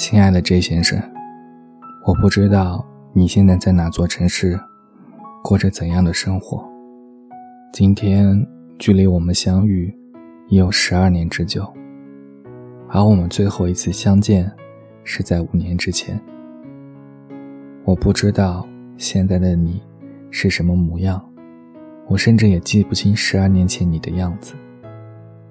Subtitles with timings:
[0.00, 0.98] 亲爱的 J 先生，
[2.06, 4.58] 我不知道你现在在哪座城市，
[5.44, 6.66] 过着怎样的生活。
[7.70, 8.46] 今天
[8.78, 9.94] 距离我们相遇
[10.48, 11.70] 已有十二年之久，
[12.88, 14.50] 而我们最后一次相见
[15.04, 16.18] 是在五年之前。
[17.84, 19.82] 我不知道现在的你
[20.30, 21.22] 是什么模样，
[22.08, 24.54] 我甚至也记不清十二年前你的样子，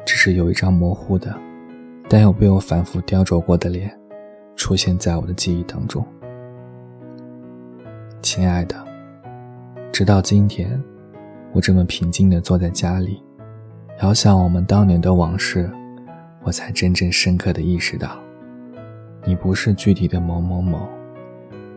[0.08, 1.38] 只是有一张模糊的。
[2.10, 3.96] 但又被我反复雕琢过的脸，
[4.60, 6.06] 出现在我的记忆当中。
[8.22, 8.76] 亲爱的，
[9.90, 10.80] 直到今天，
[11.54, 13.24] 我这么平静地坐在家里，
[14.02, 15.72] 遥想我们当年的往事，
[16.44, 18.20] 我才真正深刻地意识到，
[19.24, 20.90] 你不是具体的某某某，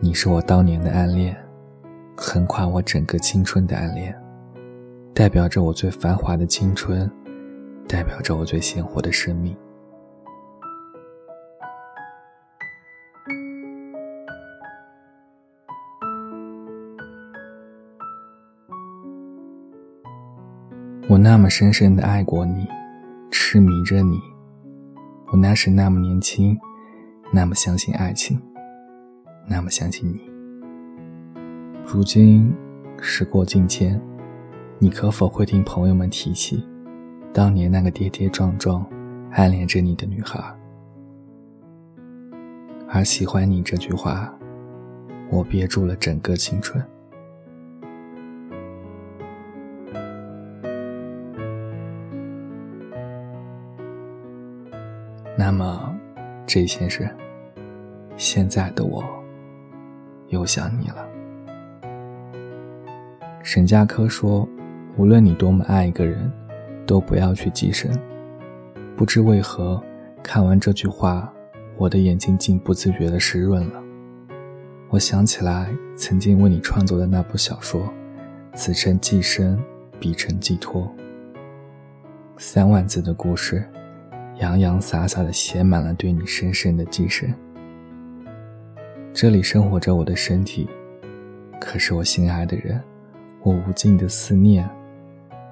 [0.01, 1.35] 你是我当年的暗恋，
[2.17, 4.13] 横跨我整个青春的暗恋，
[5.13, 7.09] 代表着我最繁华的青春，
[7.87, 9.55] 代表着我最鲜活的生命。
[21.09, 22.65] 我那么深深的爱过你，
[23.29, 24.17] 痴迷着你。
[25.27, 26.57] 我那时那么年轻，
[27.29, 28.41] 那么相信爱情，
[29.45, 30.21] 那么相信你。
[31.85, 32.53] 如今
[33.01, 33.99] 时过境迁，
[34.79, 36.65] 你可否会听朋友们提起
[37.33, 38.85] 当年那个跌跌撞撞
[39.31, 40.41] 暗恋着你的女孩？
[42.87, 44.33] 而喜欢你这句话，
[45.29, 46.81] 我憋住了整个青春。
[56.53, 57.03] 这先生，
[58.15, 59.03] 现在的我
[60.27, 61.03] 又想你了。
[63.41, 64.47] 沈佳柯说
[64.95, 66.31] ：“无论你多么爱一个人，
[66.85, 67.91] 都不要去寄生。”
[68.95, 69.81] 不知为何，
[70.21, 71.33] 看完这句话，
[71.75, 73.83] 我的眼睛竟不自觉地湿润了。
[74.89, 77.91] 我想起来曾经为你创作的那部小说
[78.53, 79.59] ，“此生寄生，
[79.99, 80.87] 彼生寄托”，
[82.37, 83.67] 三万字的故事。
[84.37, 87.31] 洋洋洒洒的写满了对你深深的寄生。
[89.13, 90.67] 这里生活着我的身体，
[91.61, 92.81] 可是我心爱的人，
[93.43, 94.67] 我无尽的思念，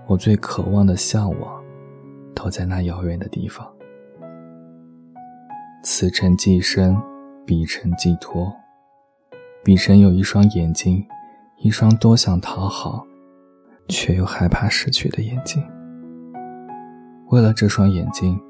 [0.08, 1.64] 我最渴望的向往，
[2.34, 3.72] 都在那遥远的地方。
[5.84, 7.00] 此诚寄生，
[7.46, 8.52] 彼诚寄托。
[9.64, 11.06] 彼诚有一双眼睛，
[11.58, 13.06] 一双多想讨好，
[13.88, 15.64] 却又害怕失去的眼睛。
[17.30, 18.42] 为了这双眼睛。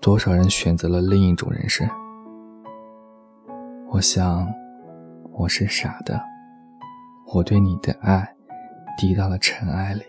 [0.00, 1.86] 多少人选择了另一种人生？
[3.90, 4.46] 我想，
[5.32, 6.20] 我是傻的。
[7.34, 8.26] 我对你的爱
[8.96, 10.02] 滴到了尘埃里，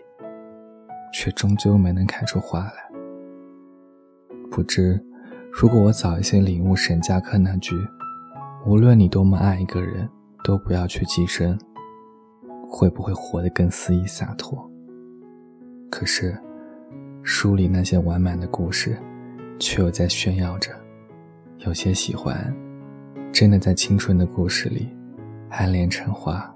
[1.12, 2.72] 却终究没能开出花来。
[4.48, 5.04] 不知，
[5.52, 7.74] 如果我早一些领悟沈佳柯那句
[8.64, 10.08] “无论你多么爱一个人，
[10.44, 11.58] 都不要去寄生”，
[12.70, 14.70] 会不会活得更肆意洒脱？
[15.90, 16.40] 可是，
[17.24, 18.96] 书里那些完满的故事。
[19.60, 20.70] 却又在炫耀着，
[21.58, 22.52] 有些喜欢，
[23.30, 24.88] 真的在青春的故事里
[25.50, 26.52] 暗恋成花。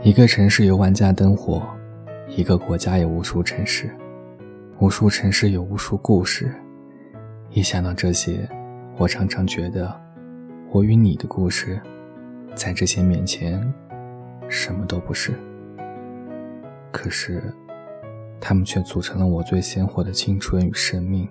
[0.00, 1.66] 一个城市有万家灯火，
[2.28, 3.90] 一个国家有无数城市，
[4.78, 6.54] 无数城市有无数故事。
[7.50, 8.48] 一想到这些，
[8.98, 10.07] 我常常觉得。
[10.70, 11.80] 我与你的故事，
[12.54, 13.58] 在这些面前，
[14.50, 15.32] 什么都不是。
[16.92, 17.42] 可是，
[18.38, 21.26] 他们却组成了我最鲜活的青春与生命。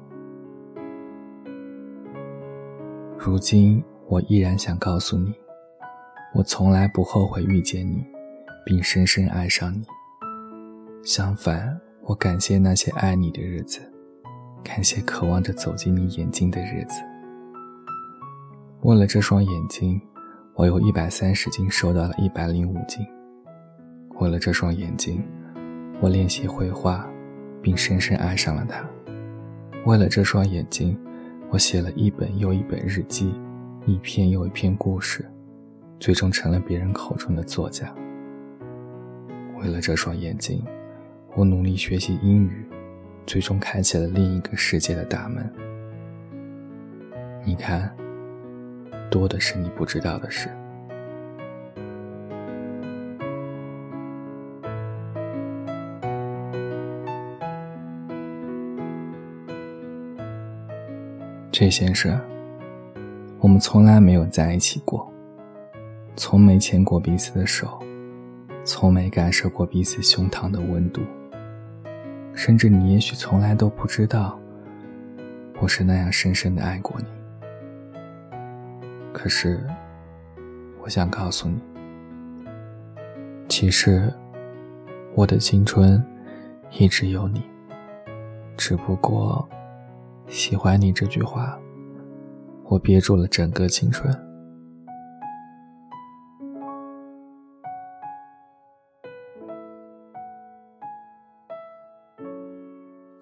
[3.16, 5.36] 如今，我依然想告诉你，
[6.34, 8.04] 我从来不后悔遇见你，
[8.66, 9.86] 并深深爱上你。
[11.04, 13.82] 相反，我感谢那些爱你的日子，
[14.64, 17.04] 感谢渴望着走进你眼睛的日子。
[18.82, 20.00] 为了这双眼睛，
[20.54, 23.04] 我由一百三十斤瘦到了一百零五斤。
[24.20, 25.26] 为了这双眼睛，
[26.00, 27.10] 我练习绘画，
[27.60, 28.88] 并深深爱上了它。
[29.86, 30.96] 为了这双眼睛，
[31.50, 33.34] 我写了一本又一本日记，
[33.88, 35.26] 一篇又一篇故事，
[36.00, 37.92] 最终成了别人口中的作家。
[39.60, 40.64] 为了这双眼睛，
[41.36, 42.64] 我努力学习英语，
[43.26, 45.52] 最终开启了另一个世界的大门。
[47.44, 47.92] 你看。
[49.10, 50.50] 多的是你不知道的事。
[61.50, 62.22] 这先生，
[63.40, 65.12] 我们从来没有在一起过，
[66.16, 67.80] 从没牵过彼此的手，
[68.64, 71.02] 从没感受过彼此胸膛的温度，
[72.36, 74.40] 甚至你也许从来都不知道，
[75.60, 77.17] 我是那样深深的爱过你。
[79.18, 79.60] 可是，
[80.80, 81.60] 我想告诉你，
[83.50, 84.14] 其实
[85.16, 86.02] 我的青春
[86.70, 87.42] 一直有你，
[88.56, 89.50] 只不过
[90.28, 91.58] 喜欢你这句话，
[92.66, 94.16] 我憋住了整个青春。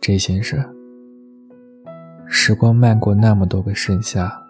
[0.02, 0.62] 这先生，
[2.28, 4.45] 时光漫过那么多个盛夏，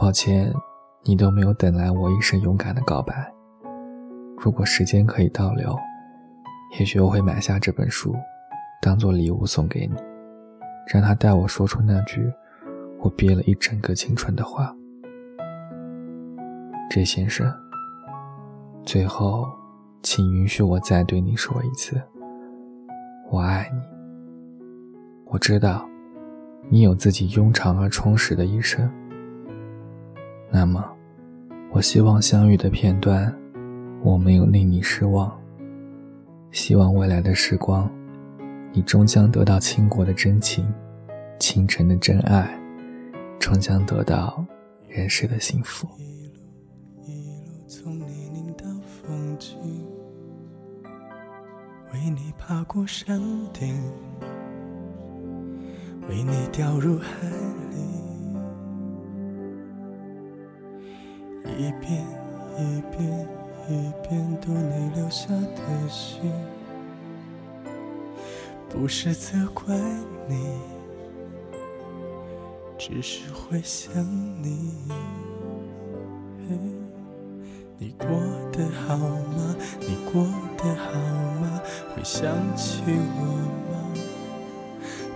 [0.00, 0.54] 抱歉，
[1.02, 3.34] 你都没有等来我一声勇敢的告白。
[4.38, 5.76] 如果时间可以倒流，
[6.78, 8.14] 也许我会买下这本书，
[8.80, 9.96] 当做礼物送给你，
[10.86, 12.32] 让他代我说出那句
[13.00, 14.72] 我憋了一整个青春的话。
[16.88, 17.52] 这先生，
[18.84, 19.48] 最后，
[20.04, 22.00] 请允许我再对你说一次，
[23.32, 23.80] 我爱你。
[25.24, 25.84] 我知道，
[26.68, 28.88] 你有自己庸长而充实的一生。
[30.50, 30.84] 那么，
[31.70, 33.32] 我希望相遇的片段，
[34.02, 35.38] 我没有令你失望。
[36.50, 37.90] 希望未来的时光，
[38.72, 40.66] 你终将得到倾国的真情，
[41.38, 42.58] 倾城的真爱，
[43.38, 44.44] 终将得到
[44.88, 45.86] 人世的幸福。
[51.92, 53.20] 为你爬过山
[53.52, 53.74] 顶。
[56.08, 57.28] 为你掉入海
[57.70, 57.97] 里，
[61.58, 62.06] 一遍
[62.56, 63.28] 一遍
[63.68, 66.30] 一遍读你留下的信，
[68.68, 69.74] 不是责怪
[70.28, 70.52] 你，
[72.78, 73.92] 只是会想
[74.40, 74.72] 你。
[77.76, 78.06] 你过
[78.52, 79.56] 得好吗？
[79.80, 80.22] 你过
[80.56, 80.92] 得好
[81.40, 81.60] 吗？
[81.92, 83.24] 会想起我
[83.68, 83.74] 吗。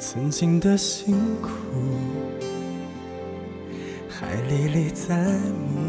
[0.00, 1.48] 曾经的辛苦，
[4.22, 5.82] 还历历在目。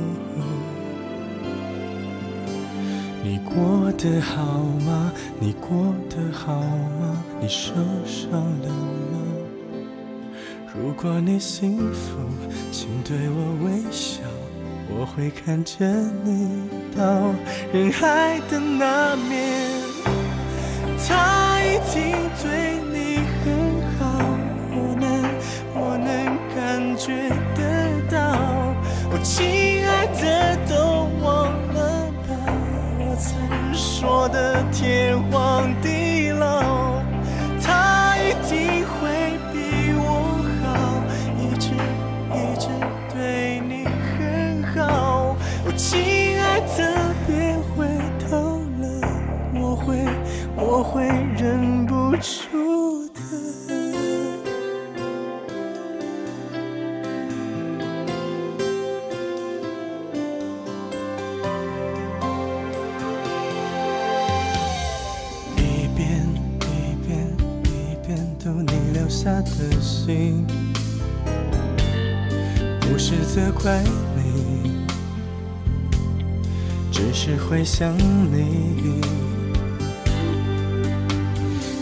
[3.23, 4.43] 你过得好
[4.85, 5.13] 吗？
[5.39, 7.23] 你过得好吗？
[7.39, 7.73] 你受
[8.05, 9.17] 伤了吗？
[10.75, 12.17] 如果你幸福，
[12.71, 14.23] 请对我微笑，
[14.89, 15.85] 我会看着
[16.23, 17.31] 你到
[17.71, 19.71] 人海的那面。
[21.05, 22.82] 他一定对
[26.83, 27.61] 感觉得
[28.11, 28.35] 到，
[29.09, 32.35] 我亲爱的都忘了吧？
[32.99, 35.73] 我曾说的天荒
[68.43, 70.45] 读你留下的信，
[72.81, 73.81] 不是责怪
[74.17, 74.85] 你，
[76.91, 78.99] 只是会想你。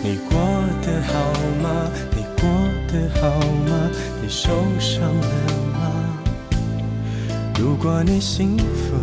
[0.03, 0.37] 你过
[0.83, 1.89] 得好吗？
[2.15, 2.47] 你过
[2.89, 3.27] 得好
[3.67, 3.89] 吗？
[4.21, 5.79] 你受伤了吗？
[7.57, 8.95] 如果你幸福，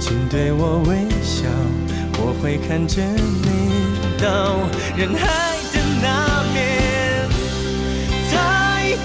[0.00, 1.44] 请对我微笑，
[2.18, 4.56] 我会看着你到
[4.96, 6.35] 人海的那。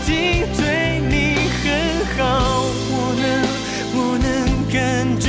[0.05, 1.65] 定对你很
[2.17, 2.19] 好，
[2.91, 3.25] 我能，
[3.93, 4.25] 我能
[4.71, 4.75] 感
[5.19, 5.27] 觉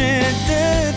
[0.49, 0.92] 得